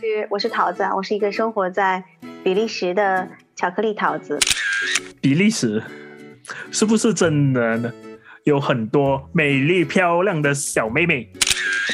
[0.00, 2.04] 是我是桃子，我是一个生活在
[2.44, 4.38] 比利时的巧克力桃子。
[5.20, 5.82] 比利时
[6.70, 7.92] 是不是真的呢？
[8.44, 11.28] 有很多美丽漂亮的小妹妹。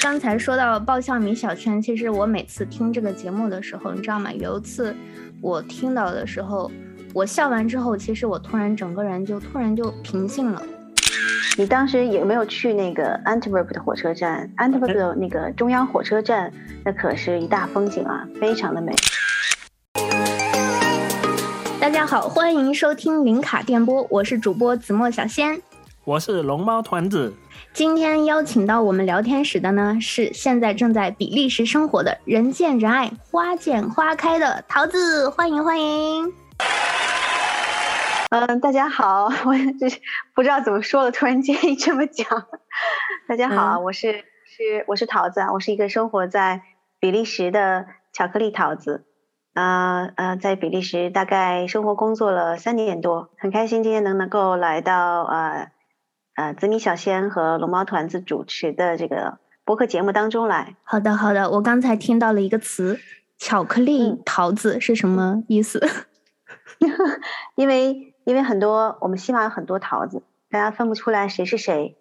[0.03, 4.31] 刚才说到爆笑米小圈，其实我每次听这个节目的时候，你知道吗？
[4.35, 4.95] 有一次
[5.41, 6.71] 我听到的时候，
[7.15, 10.63] 我笑完之后，其实我突然整个人就突然就平静了。
[11.57, 16.53] 你当时有没有去那个 Antwerp 的火车站？Antwerp 的那个中央火车站，
[16.85, 18.93] 那可是一大风景啊，非常的美。
[21.81, 25.61] 大家好，欢迎收听零卡电波，我是主播子墨小仙，
[26.05, 27.33] 我是龙猫团子。
[27.73, 36.44] 今天邀请到我们聊天室的呢，是现在正在比利时生活的人见人爱、花见花开的桃子，欢迎欢迎。
[38.35, 39.87] 嗯，大家好， 我这
[40.35, 42.27] 不知道怎么说了，突然间这么讲。
[43.29, 44.11] 大家好，我是
[44.45, 46.63] 是我是桃子，我是一个生活在
[46.99, 49.07] 比利时的巧克力桃子。
[49.55, 55.71] 呃呃，在比利时大概生活工作了三年多，很开心今天能能够来到呃
[56.35, 60.75] 呃紫米小仙和龙猫团子主持的这个播客节目当中来。
[60.83, 62.99] 好的好的，我刚才听到了一个词，
[63.39, 65.81] 巧克力桃子是什么意思？
[67.55, 68.11] 因为。
[68.25, 71.97] 因为很多我们西马有很多桃子，大家分不出来谁是谁。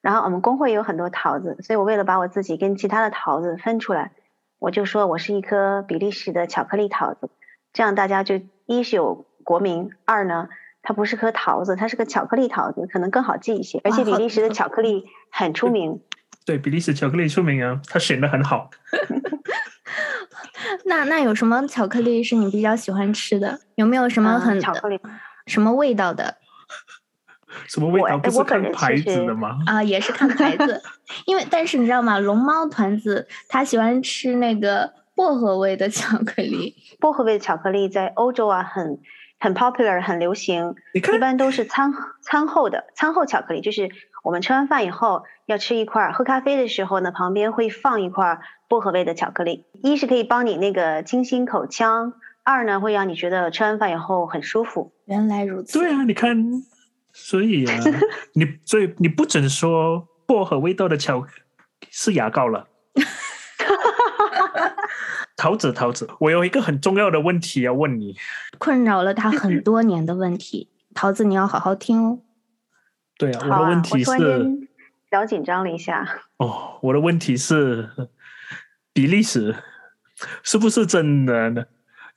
[0.00, 4.12] 然后我们工会有很多桃子，所以我为了把我自己跟其他的桃子分出来，
[4.60, 7.30] 我就说我是一颗比利时的巧克力桃子。
[7.72, 10.48] 这样大家就一是有国名，二呢
[10.82, 13.80] 它不是颗桃子，它是个巧克力桃子，可能更好记一些。
[13.82, 16.00] 而且比利时的巧克力很出名。
[16.46, 18.70] 对，比利时巧克力出名啊，它选的很好。
[20.86, 23.58] 那那有什么巧克力是你比较喜欢吃的？
[23.74, 25.00] 有没有什么很巧克力？
[25.48, 26.36] 什么味道的？
[27.66, 28.18] 什么味道？
[28.18, 29.58] 不是看牌子的吗？
[29.66, 30.82] 啊，也是看牌子。
[31.26, 32.18] 因为，但是你知道吗？
[32.18, 36.76] 龙猫团子他喜欢吃那个薄荷味的巧克力。
[37.00, 39.00] 薄荷味的巧克力在欧洲啊，很
[39.40, 40.74] 很 popular，很流行。
[40.92, 43.90] 一般都是餐餐后的餐后巧克力，就是
[44.22, 49.64] 我们吃完饭以后要吃一块，喝咖啡的时候呢，旁边会放一块薄荷味的巧克力。
[49.82, 52.12] 一是可以帮你那个清新口腔。
[52.48, 54.90] 二呢，会让你觉得吃完饭以后很舒服。
[55.04, 55.78] 原来如此。
[55.78, 56.34] 对啊，你看，
[57.12, 57.78] 所以啊，
[58.32, 61.26] 你所以你不准说薄荷味道的巧
[61.90, 62.66] 是牙膏了。
[65.36, 68.16] 桃子，桃子，我有一个很重要的问题要问你，
[68.56, 70.70] 困扰了他很多年的问题。
[70.94, 72.20] 桃子，你要好好听哦。
[73.18, 74.70] 对啊，我的问题是，
[75.10, 76.22] 小紧张了一下。
[76.38, 77.90] 哦，我的问题是，
[78.94, 79.54] 比利时
[80.42, 81.66] 是不是真的呢？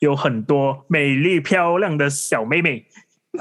[0.02, 2.88] 有很多美丽漂亮的小妹妹，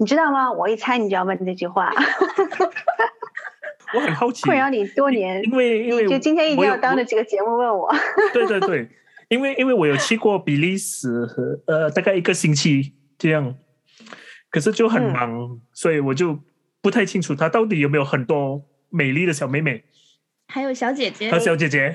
[0.00, 0.50] 你知道吗？
[0.50, 1.92] 我一猜你就要问这句话。
[3.94, 7.94] 我很好奇，困扰你多年，因为因为就今天一定要当着这个节目问我。
[8.32, 8.88] 对对对，
[9.28, 11.28] 因为因为我有去过比利时，
[11.66, 13.54] 呃，大概一个星期这样，
[14.50, 16.38] 可是就很忙，所以我就
[16.80, 19.84] 不太清楚他到底有没有很多美丽的小妹妹，
[20.48, 21.94] 还有小姐姐，还有小姐姐。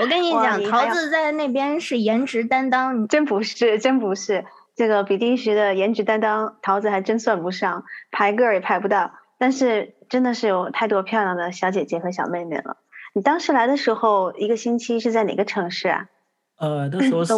[0.00, 4.44] 我跟你讲，桃子在那边是颜值担当，真不是，真不是。
[4.74, 9.12] 这个比利时的颜值担当，桃子还真算不上，排个儿也排不到。
[9.38, 12.78] 但是真的是有太多漂亮的小姐姐和小妹妹了。
[13.12, 16.06] 你当时来的时候，一个星期是在哪个城市啊？
[16.58, 17.34] 呃，那时候 是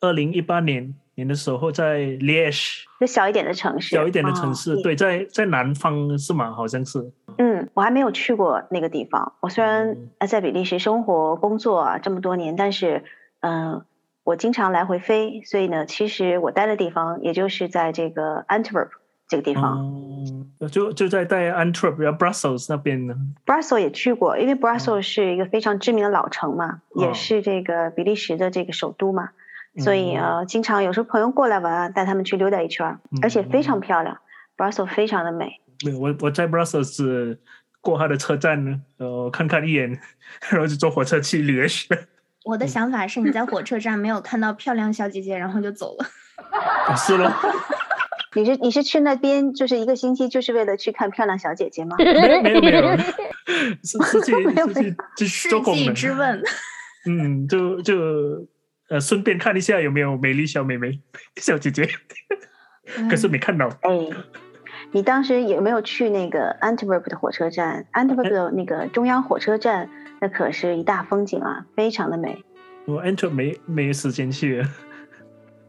[0.00, 0.94] 二零一八年。
[1.20, 6.50] 年的时候在 Liège，就小一点的城市，小一点的城市，对，在在南方是吗？
[6.50, 7.12] 好像是。
[7.36, 9.34] 嗯，我还没有去过那个地方。
[9.40, 9.94] 我虽然
[10.26, 13.04] 在比利时生活工作啊这么多年，但是
[13.40, 13.84] 嗯，
[14.24, 18.88] 我经常来回飞，所以呢，其实我待的地方也就是在这个 Antwerp
[19.28, 19.78] 这个地方。
[19.78, 23.14] 嗯，就就在在 Antwerp，然后 Brussels 那边呢。
[23.44, 29.30] Brussels 也去过，因为 Brussels 是一个非常知名的老城嘛，也是这个比利时的这个首都嘛。
[29.78, 34.18] 所以呃，经常有时候朋友过来玩，带他们去溜达一圈，而且非常漂亮
[34.56, 35.60] ，Brussels 非常的美。
[35.84, 37.38] 没有，我我在 Brussels
[37.80, 39.88] 过他的车站呢，呃，看看一眼，
[40.50, 41.88] 然后就坐火车去旅去。
[42.44, 46.06] 我的想法是，你在火车站没有看到漂亮小姐姐，然后就走了。
[46.96, 47.30] 是喽。
[48.34, 51.96] 你是你是去那边就是一个星期，就是为了去看漂亮小姐姐吗？
[51.98, 52.96] 没有没有没有，
[53.82, 54.32] 是是去
[55.16, 56.42] 是去做世纪之问。
[57.06, 57.94] 嗯，就就。
[58.90, 61.00] 呃，顺便看一下有没有美丽小妹妹、
[61.40, 61.88] 小姐姐，
[63.08, 63.68] 可是没看到。
[63.82, 63.90] 哎，
[64.90, 69.88] 你当时有没有去那个 Antwerp 的火车站？Antwerp 的那个中央火车站，
[70.20, 72.44] 那可是一大风景啊，非常的美。
[72.86, 74.66] 我 Antwerp 没没时间去。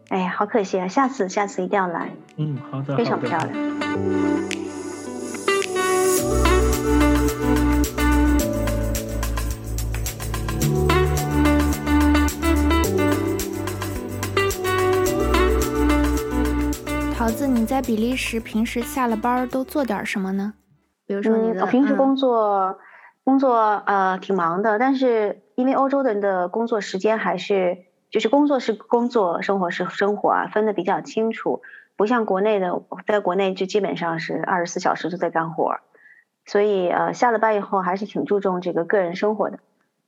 [0.09, 0.87] 哎呀，好可惜啊！
[0.87, 2.09] 下次下次一定要来。
[2.37, 4.60] 嗯，好的，非常漂亮。
[17.61, 20.55] 你在比利时平时下了班都做点什么呢？
[21.05, 22.79] 比如说你的，我平时工作
[23.23, 23.55] 工作
[23.85, 27.77] 呃挺忙的，但是因为欧洲人的工作时间还是
[28.09, 31.61] 就是工作是工作，生活是生活啊，分的比较清楚，
[31.95, 35.75] 不像国内的，在国内就基本上是二十四小时都在干活，
[36.47, 39.59] 所以呃下了班以后还是挺注重这个个人生活的，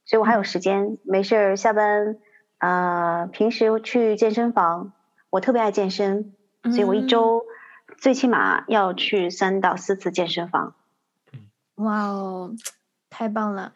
[0.05, 2.17] 所以我还有时间没事儿下班
[2.57, 4.91] 呃平时去健身房，
[5.29, 6.33] 我特别爱健身，
[6.63, 7.45] 所以我一周
[7.97, 10.75] 最起码要去三到四次健身房。
[11.75, 12.55] 哇哦，
[13.09, 13.73] 太棒了！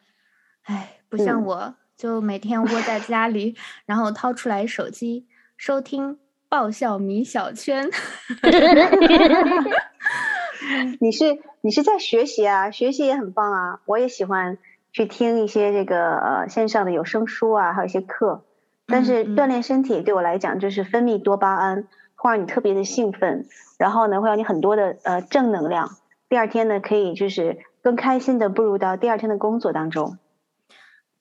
[0.63, 3.55] 哎，不像我，就每天窝在家里，
[3.85, 5.25] 然后掏出来手机
[5.57, 7.89] 收听爆笑米小圈。
[10.99, 12.71] 你是你是在学习啊？
[12.71, 13.79] 学习也很棒啊！
[13.85, 14.57] 我也喜欢
[14.91, 18.43] 去听一些这个呃线上的有声书啊，还有一些课。
[18.85, 23.47] 但是锻炼身体对我来讲，就是分泌多巴胺，会让你特别的兴奋，
[23.77, 25.95] 然后呢，会让你很多的呃正能量。
[26.27, 27.59] 第二天呢，可以就是。
[27.79, 30.17] 更开心的步入到第二天的工作当中，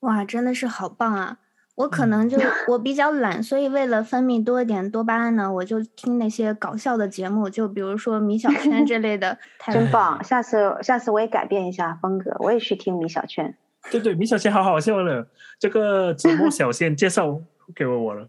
[0.01, 1.39] 哇，真的是好棒啊！
[1.77, 9.39] 我可能就 我比较懒，所以为了分泌多一点多巴胺呢，我就听那些搞笑的节目，就比如说米小圈之类的。
[9.73, 10.25] 真棒！
[10.25, 13.55] 下次下次我也改变一下风格，我也去听米小圈。
[13.93, 15.29] 对对，米小圈好好笑了，
[15.61, 17.41] 这个节目小仙介绍
[17.77, 18.29] 给我了。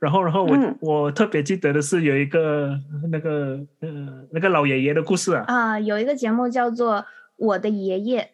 [0.00, 2.78] 然后然后我我特别记得的是有一个
[3.10, 3.88] 那个呃
[4.32, 7.04] 那个老爷爷的故事啊啊，有一个节目叫做。
[7.40, 8.32] 我的爷爷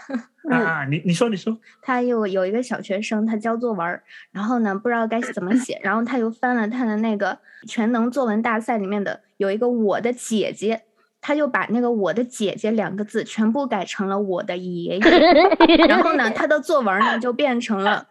[0.50, 4.00] 啊，你你说你说，他又有一个小学生，他交作文，
[4.32, 7.38] 然后呢不知道该怎么写，然后他又翻了他的那个
[7.68, 10.84] 全能作文大赛里面的有一个我的姐姐，
[11.20, 18.06] 他就把那个我的姐姐两个字全部改成了我的爷爷，然后呢他的作文呢就变成了。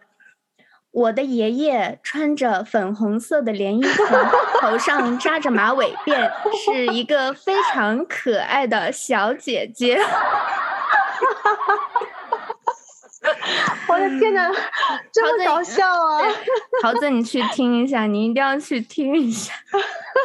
[0.96, 3.92] 我的爷爷穿着粉红色的连衣裙，
[4.62, 6.32] 头上扎着马尾辫，
[6.64, 10.00] 是一个非常可爱的小姐姐。
[13.88, 14.50] 我的天哪，
[15.12, 16.22] 这么搞笑啊！
[16.80, 19.52] 桃子，你去听一下，你一定要去听一下。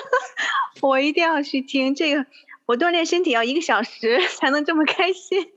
[0.79, 2.25] 我一定要去听这个，
[2.67, 5.51] 我锻炼身体要一个小时才能这么开心。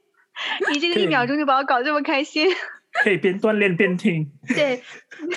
[0.72, 2.52] 你这个一秒钟就把我搞这么开心。
[3.02, 4.81] 可以边锻炼边听，对，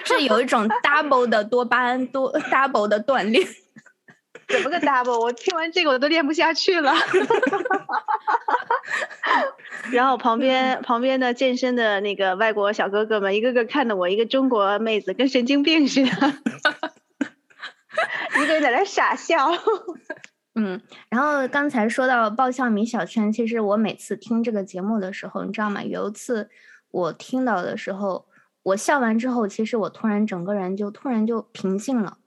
[0.06, 3.44] 是有一种 double 的多巴胺多 double 的锻炼，
[4.48, 5.20] 怎么个 double？
[5.20, 6.94] 我听完这个我都练不下去了。
[9.92, 16.10] 然后旁边旁边的健身的那个外国小哥哥们，一个个看的我一个中国妹子跟神经病似的，
[18.40, 19.50] 一个人在那傻笑。
[20.54, 25.82] 嗯，然后刚才说到爆笑米小圈，其实我每次听这个节目的时候，你知道吗？
[25.84, 26.50] 有一次。
[26.92, 28.26] 我听到的时候，
[28.64, 32.18] 我笑完之后，其实我突然整个人就突然就平静了。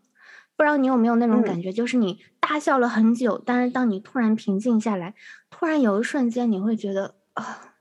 [0.57, 5.15] 不知道你有没有那种感觉，就是你大笑了很久，但是当你突然平静下来，
[5.49, 7.75] 突然有一瞬间你会觉得啊，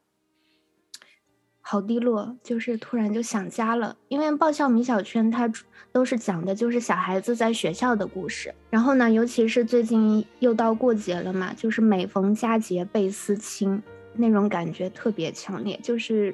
[1.59, 3.97] 好低落，就是突然就想家了。
[4.07, 5.51] 因为爆笑米小圈它
[5.91, 13.83] 都是讲的就是小孩子在学校的故事，然后呢，尤其是最近又到过节了嘛，就是每逢佳节倍思亲，
[14.13, 16.33] 那种感觉特别强烈，就是。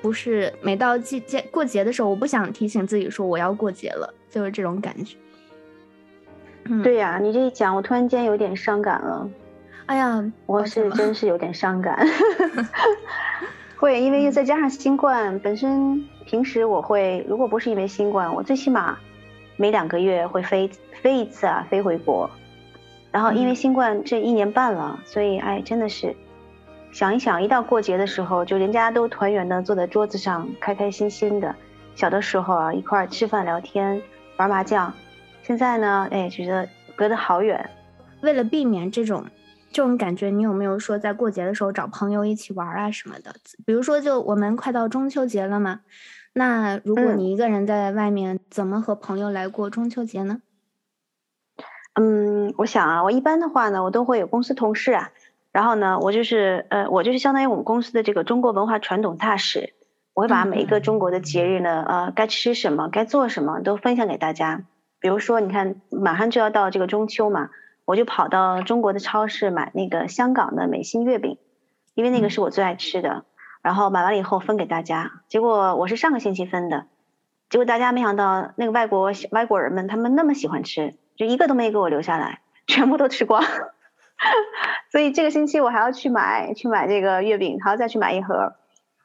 [0.00, 5.16] 不是每到季节过节的时候，我不想提醒自己说我要过节了，就是这种感觉。
[6.82, 9.28] 对呀，你这一讲，我突然间有点伤感了。
[9.86, 12.06] 哎呀，我是真是有点伤感。
[13.76, 18.98] 会，因为又再加上新冠，本身平时我会，如果不是因为新冠，我最起码
[19.56, 22.30] 每两个月会飞飞一次啊，飞回国。
[23.10, 26.14] 然后因为新冠这一年半了，所以哎，真的是。
[26.90, 31.54] 想一想，一到过节的时候，就人家都团圆的坐在桌子上，开开心心的。
[31.94, 34.02] 小的时候啊，一块吃饭聊天、
[34.36, 34.92] 玩麻将。
[35.42, 37.70] 现在呢，哎，觉得隔得好远。
[38.22, 39.26] 为了避免这种
[39.70, 43.34] 这种感觉，你有没有说在过节的时候找朋友一起玩啊什么的？
[43.64, 45.80] 比如说，就我们快到中秋节了嘛，
[46.32, 50.40] 那如果你一个人在外面，怎么和朋友来过中秋节呢？
[51.94, 55.10] 嗯，我想啊，我一般的话呢，我都会有公司同事啊。
[55.52, 59.74] 然后呢，我就是呃，我就是相当于我们公司的这个中国文化传统大使，
[60.14, 64.62] 我会把每一个中国的节日呢，呃，该吃什么，该做什么都分享给大家。
[65.00, 67.50] 比如说，你看马上就要到这个中秋嘛，
[67.84, 71.38] 我就跑到中国的超市买那个香港的美心月饼，
[71.94, 73.24] 因为那个是我最爱吃的。
[73.60, 76.86] 然后买完了以后分给大家，结果我是上个星期分的，
[77.50, 83.42] 结果大家没想到那个外国外国人们他们那么喜欢吃，就一个都没给我留下来，全部都吃光。
[84.90, 88.54] 所以这个星期我还要去买去买这个月饼，还要再去买一盒。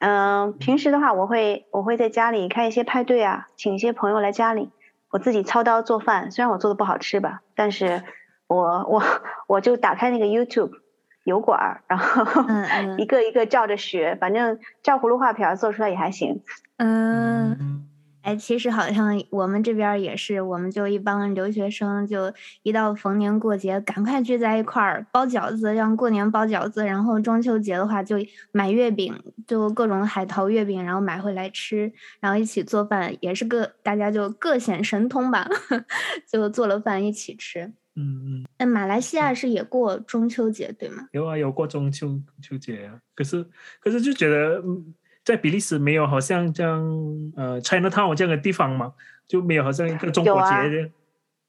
[0.00, 4.70] 嗯，平时的话我会我会在家里开一些派对啊，请一些朋友来家里，
[5.10, 6.30] 我自己操刀做饭。
[6.30, 8.02] 虽然我做的不好吃吧，但是
[8.46, 9.02] 我我
[9.46, 10.72] 我就打开那个 YouTube
[11.24, 12.24] 油管儿，然后
[12.98, 16.42] 一个一个照着学，反正照葫芦画瓢做出来也还行。
[16.76, 17.88] 嗯。
[18.24, 28.16] 嗯哎，其实好像我们这边也是，我们就一帮留学生，就一到逢年过节，赶快聚在一块儿包饺子，让过年包饺子，然后中秋节的话就
[28.50, 29.14] 买月饼，
[29.46, 35.46] 就各种海淘月饼，然后买回来吃，然后一起做饭，也是各大家就各显神通吧，
[36.26, 37.72] 就做了饭一起吃。
[37.96, 41.06] 嗯嗯，那马来西亚是也过中秋节对吗？
[41.12, 43.46] 有啊，有过中秋中秋节啊，可是
[43.80, 48.92] 可是就觉得，嗯，在比利时没有好像这样呃 China Town 这样的地方嘛，
[49.26, 50.90] 就没有好像一个中国节的，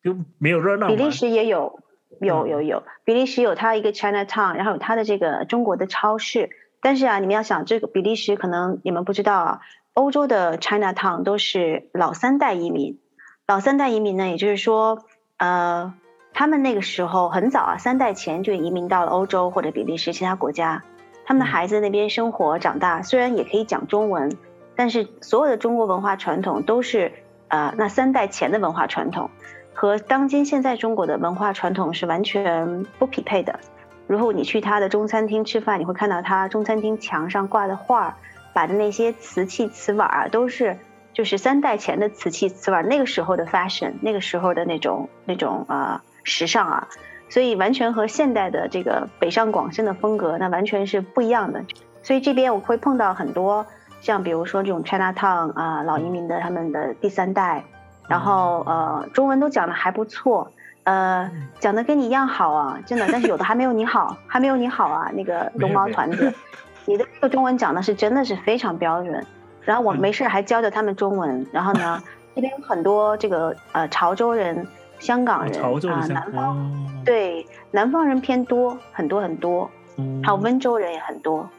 [0.01, 0.95] 就没有热闹嘛。
[0.95, 1.79] 比利时也有，
[2.21, 6.49] 有嗯有有，比利时有它一个 China Town，然后有它的这个中国的超市。
[6.81, 9.61] 但是啊，你们要想，这个比利时可能你们不知道啊，
[9.93, 12.99] 欧洲的 China Town 都是老三代移民。
[13.47, 15.03] 老三代移民呢，也就是说，
[15.37, 15.93] 呃，
[16.33, 20.83] 他们那个时候很早啊，三代前就移民到了欧洲或者比利时其他国家。
[21.25, 24.37] 他们的嗯孩子那边生活长大，虽然也可以讲中文，
[24.75, 27.11] 但是所有的中国文化传统都是
[27.49, 29.29] 呃那三代前的文化传统。
[29.73, 33.59] 和当今现在中国的文化传统是完全不匹配的。
[34.07, 38.15] 如果你去他的中餐厅吃饭，你会看到他中餐厅墙上挂的画儿，
[38.53, 40.77] 摆的那些瓷器瓷碗儿啊，都是
[41.11, 46.87] 就是三代前的瓷器瓷碗儿，那个时候的 fashion，那个时候的那种那种呃时尚啊，
[47.35, 51.65] 所以完全和现代的这个北上广深的风格，那完全是不一样的。
[52.01, 53.65] 所以这边我会碰到很多
[53.99, 57.65] 像比如说这种 China Town 啊、老移民的他们的第三代，
[58.07, 60.49] 然后呃中文都讲的还不错，
[60.85, 66.33] 呃讲的跟你一样好啊，真的，但是有的还没有你好，还没有你好啊，那个龙猫团子，
[66.87, 69.21] 你的这个中文讲的是真的是非常标准，
[69.59, 69.99] 然后我嗯。
[69.99, 72.01] 没事还教教他们中文，然后呢
[72.33, 74.65] 这边有很多这个呃潮州人、
[74.99, 80.21] 香港人啊、南方哦，对南方人偏多，很多很多，嗯。
[80.23, 81.49] 还有温州人也很多。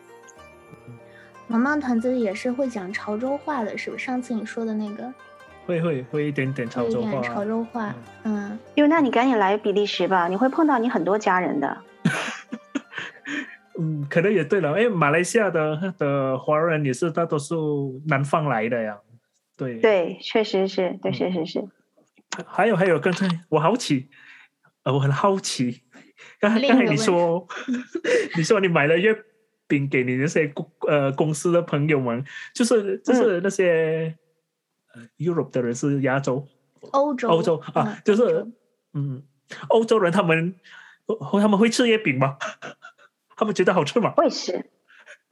[1.49, 4.05] 毛毛团子也是会讲潮州话的，是不是？
[4.05, 5.13] 上次你说的那个。
[5.67, 11.77] 会会会一点点潮州话，潮州话，嗯，因为那你赶紧来比利时吧，你会碰到你很多家人的。
[13.79, 18.97] 嗯，可能也对了，哎，马来西亚的的华人也是大多数南方来的呀，
[19.57, 21.65] 对，对，确实是，对，嗯确实是。
[22.47, 24.09] 还有还有，刚才我好奇，
[24.85, 25.83] 呃，我很好奇，
[26.41, 27.47] 刚才刚才你说，
[28.37, 29.17] 你说你买了月
[29.67, 32.25] 饼给你那些公呃公司的朋友们，
[32.55, 34.17] 就是就是那些、
[34.95, 36.47] 呃 Europe 的人是亚洲。
[36.93, 38.47] 欧洲欧洲啊，嗯就是
[38.93, 39.23] 嗯
[39.69, 40.55] 欧洲人他们
[41.07, 42.37] 呃他们会吃月饼吗？
[43.37, 44.13] 他们觉得好吃吗？
[44.17, 44.71] 会吃，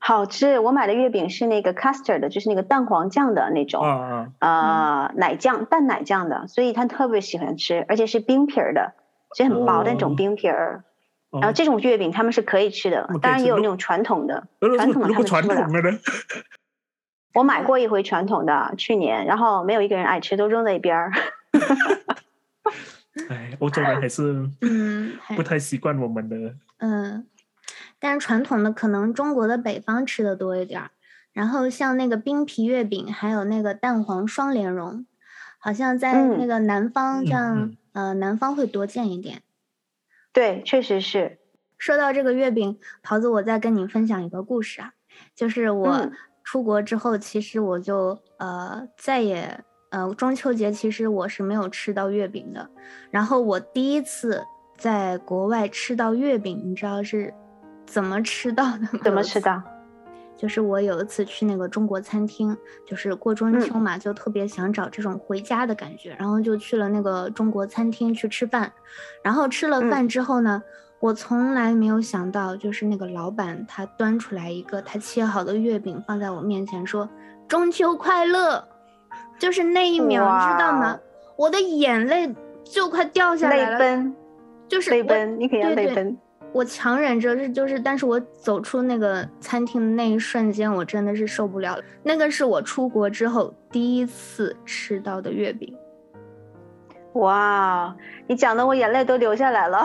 [0.06, 0.58] 好吃。
[0.58, 8.92] 我买的月饼是那个 custard 的，就是那个蛋黄酱的那种，啊啊，呃，奶酱蛋奶酱的，所以他特别喜欢吃，而且是冰皮儿的，
[9.34, 10.84] 所以很薄的那哦种冰皮儿。
[11.30, 14.46] 哦然后这种月饼他们是可以吃的当然也有那种传统的，
[14.76, 15.72] 传统的他们吃不了统。
[15.72, 15.98] 的呢？
[17.34, 21.12] 我买过一回传统的，去年，然后没有一个人爱吃，都扔在一边儿。
[23.30, 26.54] 哎，欧洲人还是嗯，不太习惯我们的。
[26.78, 27.26] 嗯，
[28.04, 30.90] 但是传统的可能中国的北方吃的多一点儿，
[31.32, 35.06] 然后像那个冰皮月饼，还有那个蛋黄双莲蓉，
[35.58, 39.40] 好像在嗯那个南方这样，嗯呃，南方会多见一点。
[40.34, 41.38] 对，确实是。
[41.78, 44.92] 说到这个月饼，桃子，我再跟你分享一个故事啊，
[45.34, 52.68] 就是我嗯出国之后，其实我就呃再也呃中秋节其实我是没有吃到月饼的，
[53.10, 54.44] 然后我第一次
[54.76, 57.32] 在国外吃到月饼，你知道是
[57.86, 58.88] 怎么吃到的吗？
[59.02, 59.62] 怎么吃到？
[60.36, 62.54] 就是我有一次去那个中国餐厅，
[62.86, 68.70] 就是过中秋嘛，就特别想找这种回家的感觉，然后就去了那个中国餐厅去吃饭，
[69.22, 70.60] 然后吃了饭之后呢，
[70.98, 77.08] 我从来没有想到，就是那个老板他端出来一个他切好的月饼放在我面前说
[77.46, 78.66] 中秋快乐，
[79.38, 80.98] 就是那一秒，你知道吗？
[81.36, 84.16] 我的眼泪就快掉下来了，泪奔，
[84.68, 86.18] 就是泪奔，你肯定要对对泪奔。
[86.54, 91.82] 我强忍着，是就是，但是我走出那个餐厅的那一瞬间，我真的是受不了了。
[92.04, 95.76] 那个是我出国之后第一次吃到的月饼，
[97.14, 97.92] 哇，
[98.28, 99.82] 你讲的我眼泪都流下来了。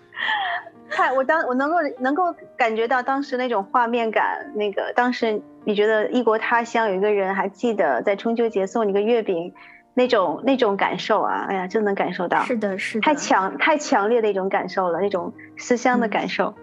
[0.90, 9.54] 太，我当我能够能够感觉到当时那种画面感，那个当时你觉得异国他乡有一个人还记得在中秋节送你个月饼，
[9.98, 16.54] 那种那种感受啊，哎呀，真能感受到，是的，是的，太强太强烈的一种感受了，那种思乡的嗯感受。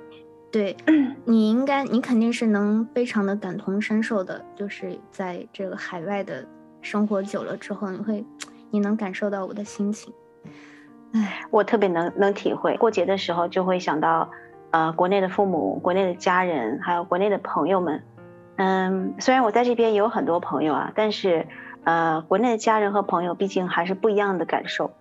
[0.51, 0.77] 对，
[1.25, 6.45] 你应该，你肯定是能非常的感同身受的，就是在这个海外的
[6.81, 8.23] 生活久了之后，你会，
[8.71, 10.13] 你能感受到我的心情。
[11.13, 12.77] 哎我特别能能体会。
[12.77, 14.29] 过节的时候就会想到，
[14.71, 18.01] 呃，国内的父母、国内的家人，还有国内的朋友们。
[18.55, 21.45] 嗯，虽然我在这边也有很多朋友啊，但是，
[21.85, 24.91] 呃，国内的家人和朋友毕竟还是不一样的感受。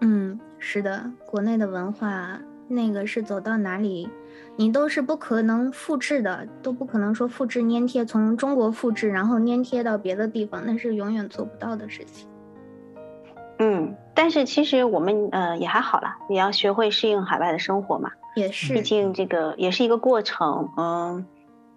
[0.00, 2.38] 嗯，是的，国内的文化
[2.68, 4.08] 那个是走到哪里，
[4.56, 12.28] 你都是不可能复制的，都不可能说复制粘贴，从中国复制然后粘贴到别的地方，那是永远做不到的事情。
[13.58, 18.10] 嗯，但是其实我们呃也还好啦，也要学会适应海外的生活嘛。
[18.34, 20.70] 也是，毕竟这个也是一个过程。
[20.76, 21.26] 嗯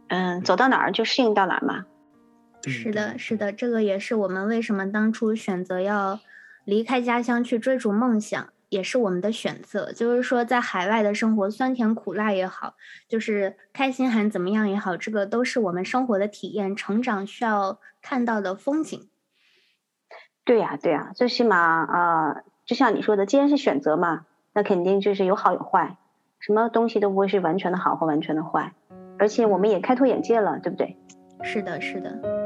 [0.10, 1.86] 嗯，走到哪儿就适应到哪儿嘛。
[2.66, 6.20] 是的，是的，这个也是我们为什么当初选择要
[6.66, 9.92] 离开家乡去追逐梦想，也是我们的选择。
[9.94, 12.76] 就是说，在海外的生活，酸甜苦辣也好，
[13.08, 19.10] 就是开心还怎么样也好，这个都是我们生活的体验、成长需要看到的风景。
[20.44, 25.98] 对呀，对呀，最起码啊，就像你说的，既然是选择嘛，那肯定就是有好有坏，
[26.40, 28.74] 什么东西都不会是完全的好或完全的坏，
[29.18, 30.98] 而且我们也开拓眼界了，对不对？
[31.42, 32.39] 是的，是的。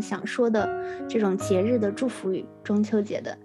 [0.00, 0.68] 想说的
[1.08, 2.44] 这种节日的祝福语？
[2.62, 3.36] 中秋节的，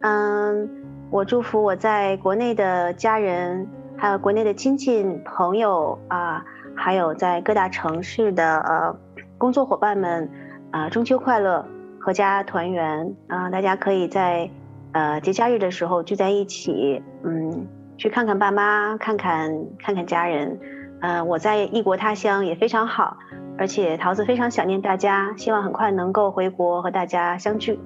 [0.00, 0.68] 嗯。
[1.12, 6.44] 我祝福我在国内的家人，还有国内的亲戚朋友啊，
[6.76, 8.96] 还有在各大城市的呃
[9.36, 10.30] 工作伙伴们
[10.70, 11.66] 啊，中秋快乐，
[12.00, 13.50] 阖家团圆啊！
[13.50, 14.48] 大家可以在
[14.92, 19.50] 呃节假日的时候聚在一起，嗯，去看看爸妈，看看
[19.80, 20.60] 看看家人。
[21.00, 23.16] 嗯，我在异国他乡也非常好，
[23.58, 27.78] 而且桃子非常想念大家，希望很快能够回国和大家相聚。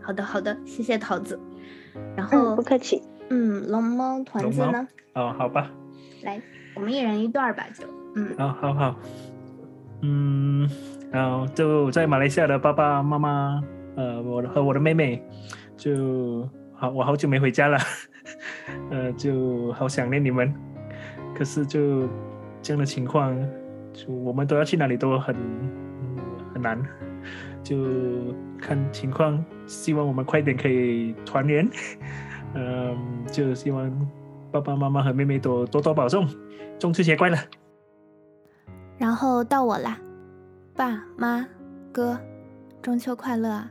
[0.00, 1.38] 好的，好的，谢谢桃子。
[2.16, 4.86] 然后不客气，嗯，龙猫团子呢？
[5.14, 5.70] 哦，好吧，
[6.22, 6.40] 来，
[6.74, 8.96] 我们一人一段吧，就，嗯，好好好，
[10.02, 10.68] 嗯，
[11.12, 13.62] 然后就在马来西亚的爸爸妈妈，
[13.96, 15.22] 呃，我和我的妹妹，
[15.76, 17.78] 就好，我好久没回家了，
[18.90, 20.52] 呃，就好想念你们，
[21.34, 22.08] 可是就
[22.62, 23.36] 这样的情况，
[23.92, 25.34] 就我们都要去哪里都很
[26.52, 26.80] 很难。
[27.62, 27.76] 就
[28.60, 31.68] 看情况，希望我们快点可以团圆。
[32.54, 33.90] 嗯，就希望
[34.52, 36.28] 爸爸妈妈和妹妹都多多保重，
[36.78, 37.38] 中秋节快乐。
[38.98, 39.98] 然后到我啦，
[40.76, 41.44] 爸妈
[41.90, 42.18] 哥，
[42.80, 43.70] 中秋快乐啊！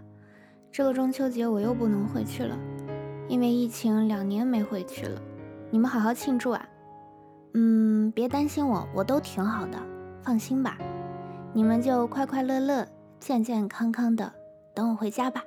[0.72, 2.58] 这个中秋节我又不能回去了，
[3.28, 5.22] 因为疫情两年没回去了。
[5.70, 6.68] 你们好好庆祝啊！
[7.54, 9.78] 嗯，别担心我，我都挺好的，
[10.24, 10.78] 放心吧。
[11.54, 12.88] 你们就快快乐乐。
[13.20, 14.34] 健健康康的，
[14.76, 15.42] 等我回家吧。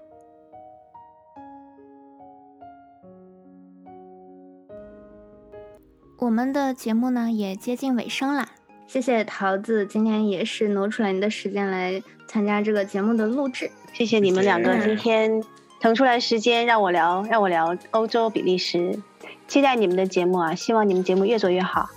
[6.16, 8.49] 我们的节目呢也接近尾声啦，
[8.87, 15.45] 谢谢桃子今天也是挪出来你的时间来参加这个节目的录制，谢谢你们两个今天
[15.79, 18.99] 腾出来时间让我聊让我聊欧洲比利时，
[19.47, 21.90] 期待你们的节目啊，希望你们节目越做越好。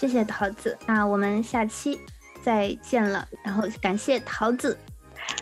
[0.00, 2.00] 谢谢桃子，那我们下期
[2.42, 4.78] 再见了，然后感谢桃子。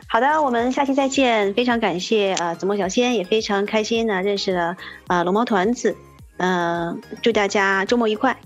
[0.09, 1.55] 好的，我们下期再见。
[1.55, 5.97] 非常感谢呃子墨小仙，也非常开心呢认识了呃龙猫团子。
[6.39, 8.37] 嗯，祝大家周末愉快。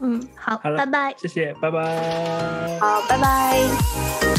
[0.00, 1.14] 嗯，好，拜拜。
[1.16, 2.78] 谢谢，拜拜。
[2.80, 4.35] 好，拜拜。